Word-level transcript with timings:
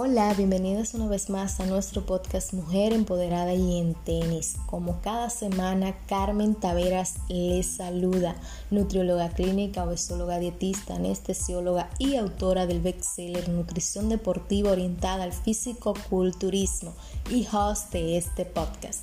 Hola, 0.00 0.32
bienvenidos 0.34 0.94
una 0.94 1.08
vez 1.08 1.28
más 1.28 1.58
a 1.58 1.66
nuestro 1.66 2.06
podcast 2.06 2.52
Mujer 2.52 2.92
Empoderada 2.92 3.52
y 3.52 3.78
en 3.80 3.94
Tenis. 3.94 4.54
Como 4.66 5.00
cada 5.00 5.28
semana, 5.28 5.92
Carmen 6.06 6.54
Taveras 6.54 7.16
les 7.28 7.66
saluda, 7.66 8.36
nutrióloga 8.70 9.30
clínica, 9.30 9.82
obesóloga 9.82 10.38
dietista, 10.38 10.94
anestesióloga 10.94 11.90
y 11.98 12.14
autora 12.14 12.68
del 12.68 12.80
bestseller 12.80 13.48
Nutrición 13.48 14.08
Deportiva 14.08 14.70
Orientada 14.70 15.24
al 15.24 15.32
Físico-Culturismo 15.32 16.94
y 17.28 17.48
host 17.52 17.92
de 17.92 18.18
este 18.18 18.44
podcast. 18.44 19.00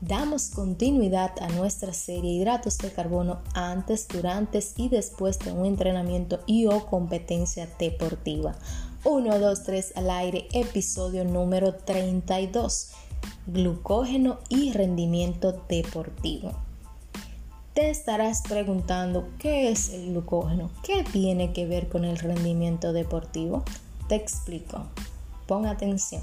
Damos 0.00 0.48
continuidad 0.48 1.32
a 1.42 1.48
nuestra 1.48 1.92
serie 1.92 2.32
Hidratos 2.32 2.78
de 2.78 2.90
Carbono 2.90 3.42
antes, 3.52 4.08
durante 4.08 4.64
y 4.76 4.88
después 4.88 5.38
de 5.40 5.52
un 5.52 5.66
entrenamiento 5.66 6.40
y 6.46 6.64
o 6.64 6.86
competencia 6.86 7.68
deportiva. 7.78 8.54
1, 9.04 9.38
2, 9.38 9.62
3 9.62 9.92
al 9.96 10.10
aire, 10.10 10.48
episodio 10.54 11.26
número 11.26 11.74
32, 11.74 12.92
glucógeno 13.46 14.38
y 14.48 14.72
rendimiento 14.72 15.52
deportivo. 15.68 16.52
Te 17.74 17.90
estarás 17.90 18.40
preguntando, 18.40 19.28
¿qué 19.38 19.70
es 19.70 19.90
el 19.90 20.12
glucógeno? 20.12 20.70
¿Qué 20.82 21.04
tiene 21.04 21.52
que 21.52 21.66
ver 21.66 21.90
con 21.90 22.06
el 22.06 22.18
rendimiento 22.18 22.94
deportivo? 22.94 23.64
Te 24.08 24.14
explico. 24.14 24.86
Pon 25.46 25.66
atención. 25.66 26.22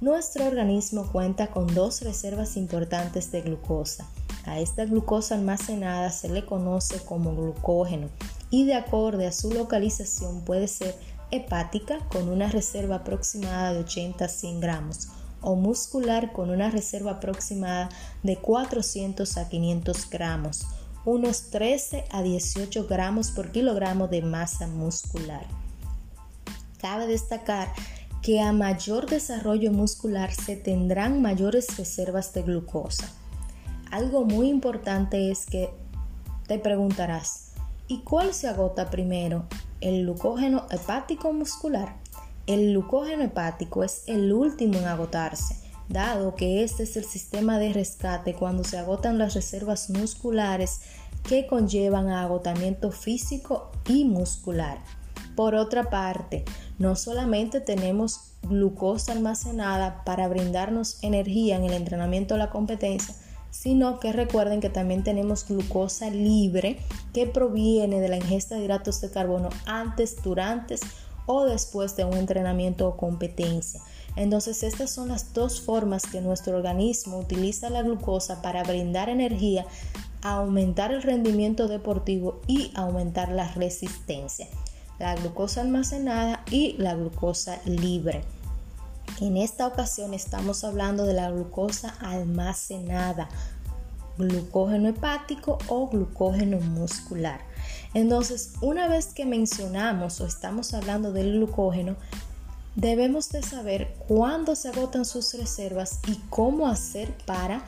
Nuestro 0.00 0.46
organismo 0.46 1.12
cuenta 1.12 1.48
con 1.48 1.74
dos 1.74 2.00
reservas 2.00 2.56
importantes 2.56 3.30
de 3.32 3.42
glucosa. 3.42 4.08
A 4.46 4.58
esta 4.58 4.86
glucosa 4.86 5.34
almacenada 5.34 6.10
se 6.10 6.30
le 6.30 6.46
conoce 6.46 7.04
como 7.04 7.36
glucógeno 7.36 8.08
y 8.48 8.64
de 8.64 8.76
acuerdo 8.76 9.28
a 9.28 9.32
su 9.32 9.52
localización 9.52 10.40
puede 10.46 10.68
ser 10.68 10.94
hepática 11.30 11.98
con 12.10 12.30
una 12.30 12.48
reserva 12.48 12.96
aproximada 12.96 13.74
de 13.74 13.80
80 13.80 14.24
a 14.24 14.28
100 14.28 14.60
gramos 14.60 15.08
o 15.42 15.54
muscular 15.54 16.32
con 16.32 16.48
una 16.48 16.70
reserva 16.70 17.12
aproximada 17.12 17.90
de 18.22 18.36
400 18.36 19.36
a 19.36 19.50
500 19.50 20.08
gramos, 20.08 20.66
unos 21.04 21.50
13 21.50 22.06
a 22.10 22.22
18 22.22 22.86
gramos 22.86 23.30
por 23.32 23.52
kilogramo 23.52 24.08
de 24.08 24.22
masa 24.22 24.66
muscular. 24.66 25.46
Cabe 26.78 27.06
destacar 27.06 27.68
que 28.22 28.40
a 28.40 28.52
mayor 28.52 29.06
desarrollo 29.06 29.72
muscular 29.72 30.32
se 30.32 30.56
tendrán 30.56 31.22
mayores 31.22 31.76
reservas 31.76 32.32
de 32.34 32.42
glucosa. 32.42 33.12
Algo 33.90 34.24
muy 34.24 34.48
importante 34.48 35.30
es 35.30 35.46
que 35.46 35.70
te 36.46 36.58
preguntarás, 36.58 37.52
¿y 37.88 38.00
cuál 38.00 38.34
se 38.34 38.48
agota 38.48 38.90
primero? 38.90 39.46
el 39.80 40.02
glucógeno 40.02 40.66
hepático 40.70 41.32
muscular. 41.32 41.96
El 42.46 42.70
glucógeno 42.70 43.24
hepático 43.24 43.84
es 43.84 44.02
el 44.06 44.32
último 44.32 44.78
en 44.78 44.84
agotarse, 44.84 45.56
dado 45.88 46.34
que 46.34 46.62
este 46.62 46.82
es 46.82 46.96
el 46.96 47.04
sistema 47.04 47.58
de 47.58 47.72
rescate 47.72 48.34
cuando 48.34 48.64
se 48.64 48.78
agotan 48.78 49.18
las 49.18 49.34
reservas 49.34 49.90
musculares 49.90 50.80
que 51.28 51.46
conllevan 51.46 52.08
a 52.08 52.22
agotamiento 52.22 52.90
físico 52.90 53.70
y 53.86 54.04
muscular. 54.04 54.78
Por 55.40 55.54
otra 55.54 55.88
parte, 55.88 56.44
no 56.78 56.96
solamente 56.96 57.62
tenemos 57.62 58.34
glucosa 58.42 59.12
almacenada 59.12 60.04
para 60.04 60.28
brindarnos 60.28 61.02
energía 61.02 61.56
en 61.56 61.64
el 61.64 61.72
entrenamiento 61.72 62.34
o 62.34 62.36
la 62.36 62.50
competencia, 62.50 63.14
sino 63.50 64.00
que 64.00 64.12
recuerden 64.12 64.60
que 64.60 64.68
también 64.68 65.02
tenemos 65.02 65.48
glucosa 65.48 66.10
libre 66.10 66.78
que 67.14 67.26
proviene 67.26 68.00
de 68.00 68.10
la 68.10 68.18
ingesta 68.18 68.56
de 68.56 68.64
hidratos 68.64 69.00
de 69.00 69.10
carbono 69.10 69.48
antes, 69.64 70.22
durante 70.22 70.74
o 71.24 71.46
después 71.46 71.96
de 71.96 72.04
un 72.04 72.18
entrenamiento 72.18 72.86
o 72.86 72.98
competencia. 72.98 73.80
Entonces 74.16 74.62
estas 74.62 74.90
son 74.90 75.08
las 75.08 75.32
dos 75.32 75.62
formas 75.62 76.02
que 76.04 76.20
nuestro 76.20 76.54
organismo 76.54 77.18
utiliza 77.18 77.70
la 77.70 77.80
glucosa 77.80 78.42
para 78.42 78.62
brindar 78.62 79.08
energía, 79.08 79.64
aumentar 80.20 80.92
el 80.92 81.00
rendimiento 81.00 81.66
deportivo 81.66 82.42
y 82.46 82.72
aumentar 82.74 83.30
la 83.30 83.50
resistencia. 83.54 84.46
La 85.00 85.14
glucosa 85.14 85.62
almacenada 85.62 86.44
y 86.50 86.74
la 86.74 86.94
glucosa 86.94 87.58
libre. 87.64 88.22
En 89.18 89.38
esta 89.38 89.66
ocasión 89.66 90.12
estamos 90.12 90.62
hablando 90.62 91.06
de 91.06 91.14
la 91.14 91.30
glucosa 91.30 91.96
almacenada, 92.00 93.30
glucógeno 94.18 94.90
hepático 94.90 95.56
o 95.68 95.88
glucógeno 95.88 96.60
muscular. 96.60 97.40
Entonces, 97.94 98.52
una 98.60 98.88
vez 98.88 99.14
que 99.14 99.24
mencionamos 99.24 100.20
o 100.20 100.26
estamos 100.26 100.74
hablando 100.74 101.12
del 101.12 101.32
glucógeno, 101.32 101.96
debemos 102.76 103.30
de 103.30 103.42
saber 103.42 103.94
cuándo 104.06 104.54
se 104.54 104.68
agotan 104.68 105.06
sus 105.06 105.32
reservas 105.32 106.00
y 106.08 106.16
cómo 106.28 106.68
hacer 106.68 107.16
para 107.24 107.64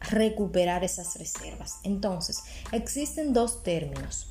recuperar 0.00 0.84
esas 0.84 1.18
reservas. 1.18 1.80
Entonces, 1.82 2.38
existen 2.72 3.34
dos 3.34 3.62
términos 3.62 4.30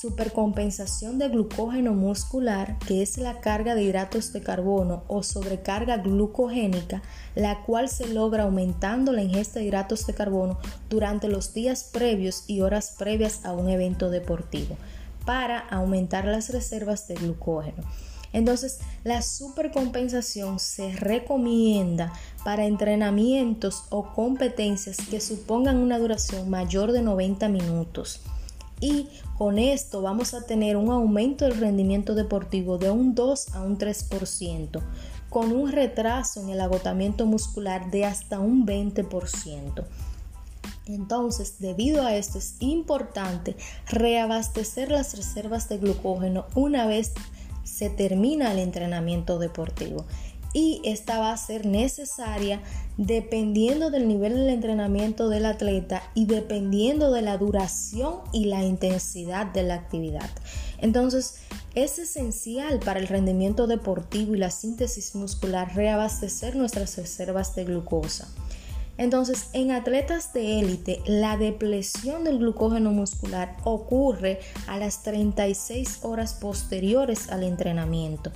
supercompensación 0.00 1.18
de 1.18 1.28
glucógeno 1.28 1.94
muscular, 1.94 2.78
que 2.86 3.02
es 3.02 3.16
la 3.16 3.40
carga 3.40 3.74
de 3.74 3.84
hidratos 3.84 4.32
de 4.32 4.42
carbono 4.42 5.04
o 5.08 5.22
sobrecarga 5.22 5.98
glucogénica, 5.98 7.02
la 7.34 7.62
cual 7.62 7.88
se 7.88 8.08
logra 8.08 8.44
aumentando 8.44 9.12
la 9.12 9.22
ingesta 9.22 9.60
de 9.60 9.66
hidratos 9.66 10.06
de 10.06 10.14
carbono 10.14 10.58
durante 10.90 11.28
los 11.28 11.54
días 11.54 11.84
previos 11.84 12.44
y 12.46 12.60
horas 12.60 12.94
previas 12.98 13.44
a 13.44 13.52
un 13.52 13.68
evento 13.68 14.10
deportivo, 14.10 14.76
para 15.24 15.60
aumentar 15.60 16.24
las 16.24 16.50
reservas 16.50 17.08
de 17.08 17.14
glucógeno. 17.14 17.82
Entonces, 18.32 18.80
la 19.04 19.22
supercompensación 19.22 20.58
se 20.58 20.92
recomienda 20.92 22.12
para 22.44 22.66
entrenamientos 22.66 23.84
o 23.90 24.12
competencias 24.12 24.96
que 25.08 25.20
supongan 25.20 25.76
una 25.76 26.00
duración 26.00 26.50
mayor 26.50 26.90
de 26.90 27.02
90 27.02 27.48
minutos 27.48 28.20
y 28.84 29.08
con 29.38 29.58
esto 29.58 30.02
vamos 30.02 30.34
a 30.34 30.44
tener 30.44 30.76
un 30.76 30.90
aumento 30.90 31.46
del 31.46 31.58
rendimiento 31.58 32.14
deportivo 32.14 32.76
de 32.76 32.90
un 32.90 33.14
2 33.14 33.54
a 33.54 33.62
un 33.62 33.78
3%, 33.78 34.82
con 35.30 35.52
un 35.52 35.72
retraso 35.72 36.42
en 36.42 36.50
el 36.50 36.60
agotamiento 36.60 37.24
muscular 37.24 37.90
de 37.90 38.04
hasta 38.04 38.40
un 38.40 38.66
20%. 38.66 39.84
Entonces, 40.84 41.60
debido 41.60 42.04
a 42.04 42.14
esto 42.14 42.36
es 42.36 42.56
importante 42.60 43.56
reabastecer 43.88 44.90
las 44.90 45.16
reservas 45.16 45.70
de 45.70 45.78
glucógeno 45.78 46.44
una 46.54 46.86
vez 46.86 47.14
se 47.62 47.88
termina 47.88 48.52
el 48.52 48.58
entrenamiento 48.58 49.38
deportivo 49.38 50.04
y 50.54 50.80
esta 50.84 51.18
va 51.18 51.32
a 51.32 51.36
ser 51.36 51.66
necesaria 51.66 52.62
dependiendo 52.96 53.90
del 53.90 54.06
nivel 54.06 54.34
del 54.36 54.48
entrenamiento 54.48 55.28
del 55.28 55.46
atleta 55.46 56.02
y 56.14 56.26
dependiendo 56.26 57.12
de 57.12 57.22
la 57.22 57.36
duración 57.36 58.20
y 58.32 58.46
la 58.46 58.62
intensidad 58.62 59.46
de 59.46 59.64
la 59.64 59.74
actividad. 59.74 60.30
Entonces, 60.78 61.40
es 61.74 61.98
esencial 61.98 62.78
para 62.78 63.00
el 63.00 63.08
rendimiento 63.08 63.66
deportivo 63.66 64.34
y 64.34 64.38
la 64.38 64.50
síntesis 64.50 65.16
muscular 65.16 65.74
reabastecer 65.74 66.54
nuestras 66.54 66.96
reservas 66.96 67.56
de 67.56 67.64
glucosa. 67.64 68.28
Entonces, 68.96 69.48
en 69.54 69.72
atletas 69.72 70.32
de 70.32 70.60
élite, 70.60 71.00
la 71.04 71.36
depresión 71.36 72.22
del 72.22 72.38
glucógeno 72.38 72.92
muscular 72.92 73.56
ocurre 73.64 74.38
a 74.68 74.78
las 74.78 75.02
36 75.02 76.00
horas 76.02 76.34
posteriores 76.34 77.28
al 77.28 77.42
entrenamiento 77.42 78.30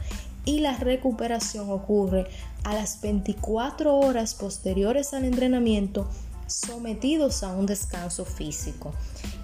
y 0.49 0.61
la 0.61 0.79
recuperación 0.79 1.69
ocurre 1.71 2.27
a 2.65 2.73
las 2.73 3.03
24 3.03 3.95
horas 3.95 4.33
posteriores 4.33 5.13
al 5.13 5.27
entrenamiento 5.27 6.09
sometidos 6.47 7.43
a 7.43 7.53
un 7.55 7.67
descanso 7.67 8.25
físico. 8.25 8.95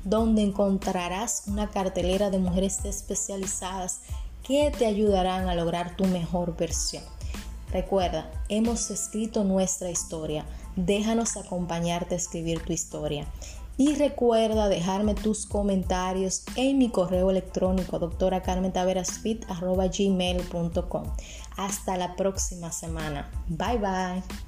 donde 0.03 0.43
encontrarás 0.43 1.45
una 1.47 1.71
cartelera 1.71 2.29
de 2.29 2.37
mujeres 2.37 2.85
especializadas 2.85 4.01
que 4.43 4.71
te 4.77 4.85
ayudarán 4.85 5.49
a 5.49 5.55
lograr 5.55 5.97
tu 5.97 6.05
mejor 6.05 6.55
versión. 6.55 7.01
Recuerda, 7.71 8.31
hemos 8.47 8.91
escrito 8.91 9.43
nuestra 9.43 9.89
historia. 9.89 10.45
Déjanos 10.75 11.35
acompañarte 11.35 12.13
a 12.13 12.17
escribir 12.17 12.63
tu 12.63 12.71
historia. 12.71 13.25
Y 13.77 13.93
recuerda 13.95 14.69
dejarme 14.69 15.13
tus 15.13 15.45
comentarios 15.45 16.43
en 16.55 16.79
mi 16.79 16.89
correo 16.89 17.29
electrónico 17.29 17.99
doctora 17.99 18.41
gmail.com. 19.89 21.03
Hasta 21.57 21.97
la 21.97 22.15
próxima 22.15 22.71
semana. 22.71 23.29
Bye 23.47 23.77
bye. 23.77 24.46